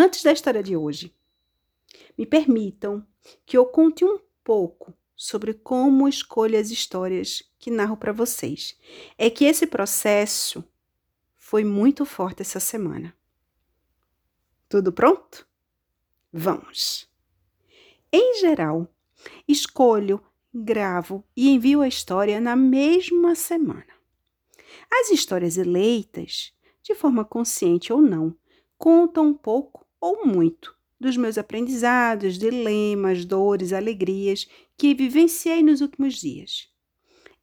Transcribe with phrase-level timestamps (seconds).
[0.00, 1.12] Antes da história de hoje,
[2.16, 3.04] me permitam
[3.44, 8.78] que eu conte um pouco sobre como escolho as histórias que narro para vocês.
[9.18, 10.62] É que esse processo
[11.36, 13.12] foi muito forte essa semana.
[14.68, 15.44] Tudo pronto?
[16.32, 17.10] Vamos!
[18.12, 18.88] Em geral,
[19.48, 20.22] escolho,
[20.54, 23.92] gravo e envio a história na mesma semana.
[24.92, 26.54] As histórias eleitas,
[26.84, 28.32] de forma consciente ou não,
[28.78, 36.14] contam um pouco ou muito dos meus aprendizados, dilemas, dores, alegrias que vivenciei nos últimos
[36.14, 36.68] dias.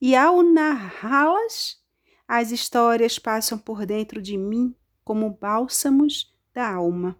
[0.02, 1.82] E ao narrá-las,
[2.28, 7.18] as histórias passam por dentro de mim como bálsamos da alma.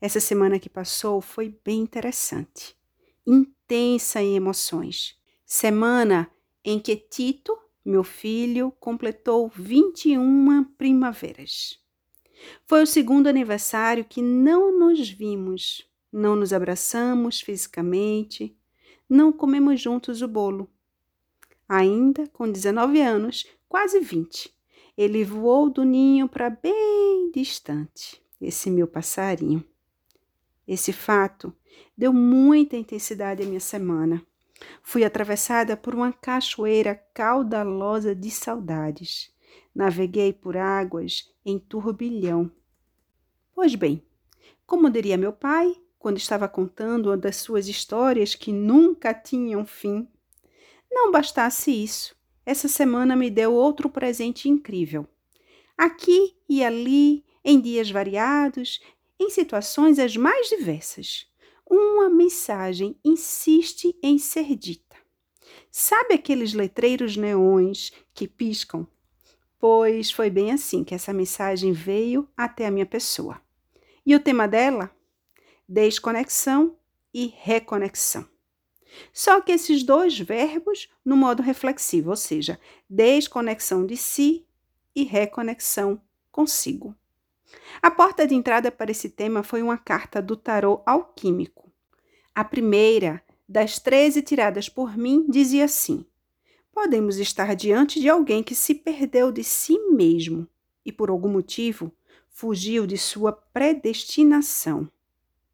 [0.00, 2.76] Essa semana que passou foi bem interessante,
[3.26, 5.18] intensa em emoções.
[5.44, 6.30] Semana
[6.64, 11.80] em que Tito, meu filho, completou 21 primaveras.
[12.66, 18.56] Foi o segundo aniversário que não nos vimos, não nos abraçamos fisicamente,
[19.08, 20.68] não comemos juntos o bolo.
[21.68, 24.54] Ainda com 19 anos, quase 20,
[24.96, 29.64] ele voou do ninho para bem distante, esse meu passarinho.
[30.66, 31.54] Esse fato
[31.96, 34.22] deu muita intensidade à minha semana.
[34.82, 39.32] Fui atravessada por uma cachoeira caudalosa de saudades.
[39.74, 42.50] Naveguei por águas em turbilhão.
[43.54, 44.02] Pois bem,
[44.66, 50.08] como diria meu pai, quando estava contando uma das suas histórias que nunca tinham fim,
[50.90, 55.06] não bastasse isso, essa semana me deu outro presente incrível.
[55.76, 58.80] Aqui e ali, em dias variados,
[59.18, 61.26] em situações as mais diversas,
[61.68, 64.96] uma mensagem insiste em ser dita.
[65.70, 68.86] Sabe aqueles letreiros neões que piscam
[69.58, 73.40] pois foi bem assim que essa mensagem veio até a minha pessoa.
[74.04, 74.90] E o tema dela?
[75.68, 76.76] Desconexão
[77.12, 78.26] e reconexão.
[79.12, 82.58] Só que esses dois verbos no modo reflexivo, ou seja,
[82.88, 84.46] desconexão de si
[84.94, 86.94] e reconexão consigo.
[87.82, 91.70] A porta de entrada para esse tema foi uma carta do tarô alquímico.
[92.34, 96.04] A primeira das 13 tiradas por mim dizia assim:
[96.80, 100.46] podemos estar diante de alguém que se perdeu de si mesmo
[100.84, 101.92] e, por algum motivo,
[102.28, 104.88] fugiu de sua predestinação.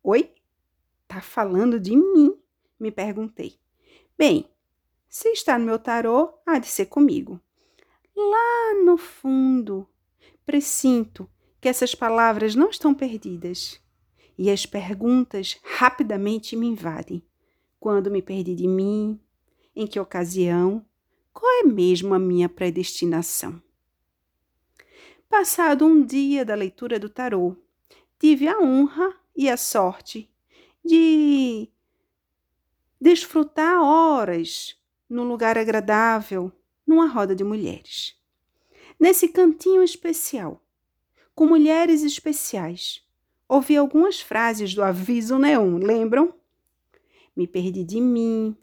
[0.02, 0.34] Oi?
[1.08, 2.36] Tá falando de mim?
[2.78, 3.58] Me perguntei.
[4.18, 4.50] Bem,
[5.08, 7.40] se está no meu tarô, há de ser comigo.
[8.14, 9.88] Lá no fundo,
[10.44, 11.26] presinto
[11.58, 13.80] que essas palavras não estão perdidas.
[14.36, 17.24] E as perguntas rapidamente me invadem.
[17.80, 19.18] Quando me perdi de mim?
[19.74, 20.84] Em que ocasião?
[21.34, 23.60] Qual é mesmo a minha predestinação?
[25.28, 27.56] Passado um dia da leitura do tarô,
[28.20, 30.30] tive a honra e a sorte
[30.84, 31.68] de
[33.00, 34.80] desfrutar horas
[35.10, 36.52] num lugar agradável,
[36.86, 38.16] numa roda de mulheres.
[38.98, 40.64] Nesse cantinho especial,
[41.34, 43.04] com mulheres especiais,
[43.48, 46.32] ouvi algumas frases do aviso neon, lembram?
[47.36, 48.56] Me perdi de mim,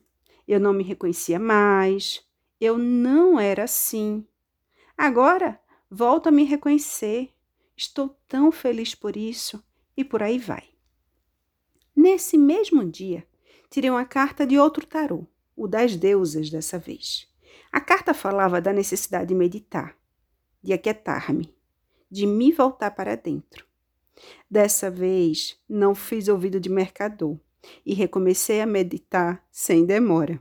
[0.47, 2.25] eu não me reconhecia mais,
[2.61, 4.23] eu não era assim.
[4.95, 7.33] Agora volto a me reconhecer.
[7.75, 9.63] Estou tão feliz por isso
[9.97, 10.69] e por aí vai.
[11.95, 13.27] Nesse mesmo dia,
[13.67, 17.27] tirei uma carta de outro tarô, o das deusas dessa vez.
[17.71, 19.97] A carta falava da necessidade de meditar,
[20.61, 21.55] de aquietar-me,
[22.09, 23.65] de me voltar para dentro.
[24.49, 27.39] Dessa vez, não fiz ouvido de mercador
[27.83, 30.39] e recomecei a meditar sem demora.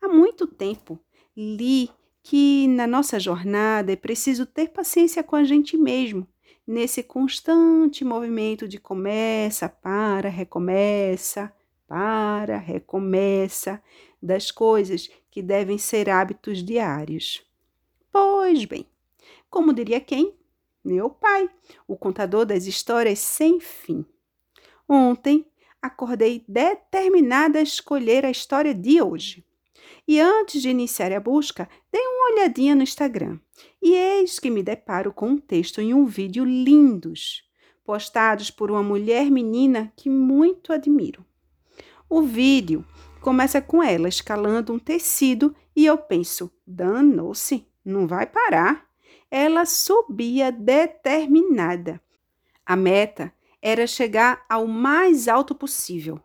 [0.00, 0.98] Há muito tempo
[1.36, 1.90] li
[2.22, 6.26] que na nossa jornada é preciso ter paciência com a gente mesmo,
[6.66, 11.52] nesse constante movimento de começa, para, recomeça,
[11.86, 13.80] para, recomeça,
[14.20, 17.46] das coisas que devem ser hábitos diários.
[18.10, 18.86] Pois bem,
[19.48, 20.34] como diria quem?
[20.84, 21.48] Meu pai,
[21.86, 24.04] o contador das histórias sem fim.
[24.88, 25.46] Ontem
[25.80, 29.45] acordei determinada a escolher a história de hoje.
[30.06, 33.40] E antes de iniciar a busca, dei uma olhadinha no Instagram.
[33.82, 37.42] E eis que me deparo com um texto e um vídeo lindos,
[37.84, 41.24] postados por uma mulher menina que muito admiro.
[42.08, 42.84] O vídeo
[43.20, 48.86] começa com ela escalando um tecido e eu penso: danou-se, não vai parar.
[49.28, 52.00] Ela subia determinada.
[52.64, 56.20] A meta era chegar ao mais alto possível.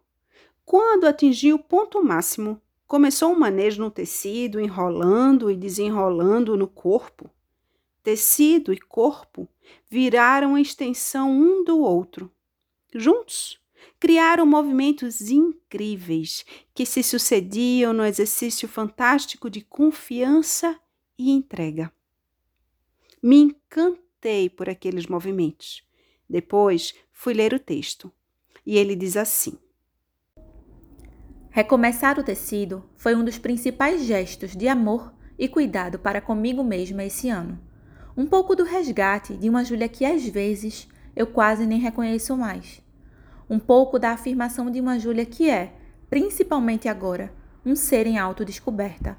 [0.63, 7.31] Quando atingiu o ponto máximo, começou um manejo no tecido, enrolando e desenrolando no corpo.
[8.03, 9.47] Tecido e corpo
[9.89, 12.29] viraram a extensão um do outro.
[12.93, 13.57] Juntos,
[13.97, 16.43] criaram movimentos incríveis
[16.73, 20.77] que se sucediam no exercício fantástico de confiança
[21.17, 21.89] e entrega.
[23.23, 25.81] Me encantei por aqueles movimentos.
[26.29, 28.11] Depois fui ler o texto
[28.65, 29.57] e ele diz assim:
[31.51, 37.03] Recomeçar o tecido foi um dos principais gestos de amor e cuidado para comigo mesma
[37.03, 37.59] esse ano.
[38.15, 42.81] Um pouco do resgate de uma Júlia que às vezes eu quase nem reconheço mais
[43.51, 45.74] um pouco da afirmação de uma Júlia que é,
[46.09, 47.33] principalmente agora,
[47.65, 49.18] um ser em autodescoberta.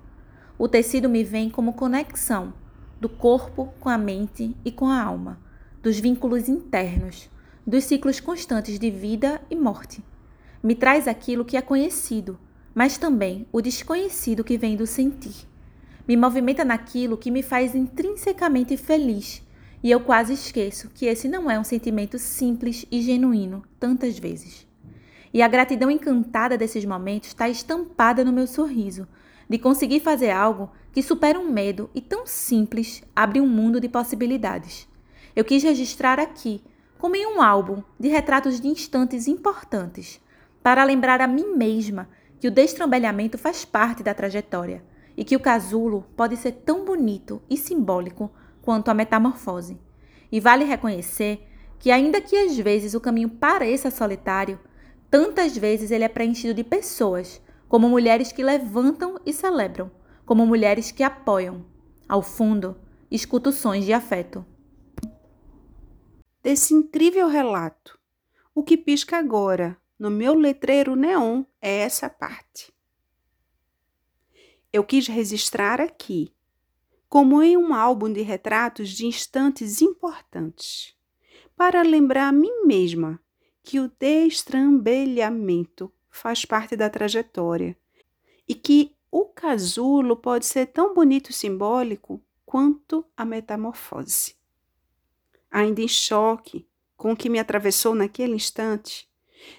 [0.58, 2.54] O tecido me vem como conexão
[2.98, 5.38] do corpo com a mente e com a alma,
[5.82, 7.28] dos vínculos internos,
[7.66, 10.02] dos ciclos constantes de vida e morte.
[10.62, 12.38] Me traz aquilo que é conhecido,
[12.72, 15.48] mas também o desconhecido que vem do sentir.
[16.06, 19.42] Me movimenta naquilo que me faz intrinsecamente feliz
[19.82, 24.66] e eu quase esqueço que esse não é um sentimento simples e genuíno, tantas vezes.
[25.34, 29.08] E a gratidão encantada desses momentos está estampada no meu sorriso,
[29.48, 33.88] de conseguir fazer algo que supera um medo e tão simples abre um mundo de
[33.88, 34.86] possibilidades.
[35.34, 36.62] Eu quis registrar aqui,
[36.98, 40.20] como em um álbum de retratos de instantes importantes,
[40.62, 44.84] para lembrar a mim mesma que o destrambelhamento faz parte da trajetória
[45.16, 48.30] e que o casulo pode ser tão bonito e simbólico
[48.60, 49.78] quanto à metamorfose.
[50.30, 51.46] E vale reconhecer
[51.78, 54.58] que, ainda que às vezes o caminho pareça solitário,
[55.10, 59.90] tantas vezes ele é preenchido de pessoas, como mulheres que levantam e celebram,
[60.24, 61.64] como mulheres que apoiam.
[62.08, 62.76] Ao fundo,
[63.10, 64.44] escuto sons de afeto.
[66.42, 67.98] Desse incrível relato,
[68.54, 72.74] o que pisca agora no meu letreiro neon é essa parte.
[74.72, 76.34] Eu quis registrar aqui
[77.08, 80.96] como em um álbum de retratos de instantes importantes,
[81.54, 83.22] para lembrar a mim mesma
[83.62, 87.78] que o destrambelhamento faz parte da trajetória
[88.48, 94.34] e que o casulo pode ser tão bonito e simbólico quanto a metamorfose.
[95.48, 96.66] Ainda em choque
[96.96, 99.11] com o que me atravessou naquele instante,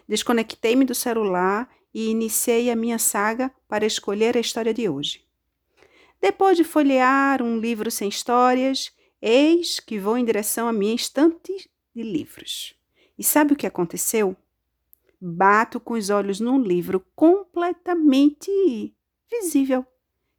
[0.07, 5.23] desconectei-me do celular e iniciei a minha saga para escolher a história de hoje.
[6.19, 8.91] Depois de folhear um livro sem histórias,
[9.21, 12.75] eis que vou em direção à minha estante de livros.
[13.17, 14.35] E sabe o que aconteceu?
[15.19, 18.93] Bato com os olhos num livro completamente
[19.29, 19.85] visível,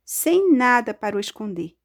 [0.04, 1.76] sem nada para o esconder.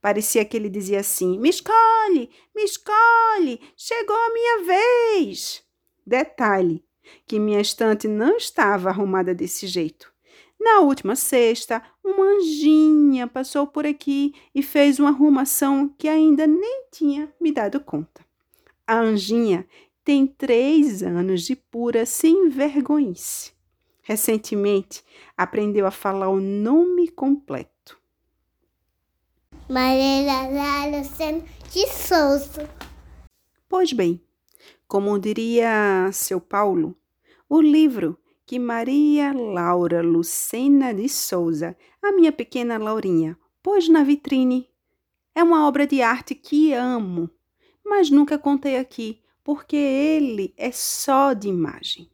[0.00, 5.64] Parecia que ele dizia assim: Me escolhe, me escolhe, chegou a minha vez.
[6.06, 6.84] Detalhe:
[7.26, 10.12] que minha estante não estava arrumada desse jeito.
[10.60, 16.84] Na última sexta, uma anjinha passou por aqui e fez uma arrumação que ainda nem
[16.92, 18.24] tinha me dado conta.
[18.86, 19.66] A anjinha
[20.04, 23.52] tem três anos de pura sem vergonhice.
[24.02, 25.04] Recentemente,
[25.36, 27.98] aprendeu a falar o nome completo.
[29.68, 31.42] Maria Lucena
[31.72, 32.68] de Souza.
[33.68, 34.20] Pois bem,
[34.86, 36.96] como diria seu Paulo,
[37.54, 44.70] o livro que Maria Laura Lucena de Souza, a minha pequena Laurinha, pôs na vitrine.
[45.34, 47.28] É uma obra de arte que amo,
[47.84, 52.10] mas nunca contei aqui, porque ele é só de imagem.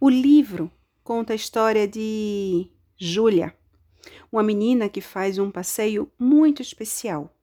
[0.00, 0.68] O livro
[1.04, 2.68] conta a história de
[2.98, 3.56] Júlia,
[4.32, 7.35] uma menina que faz um passeio muito especial.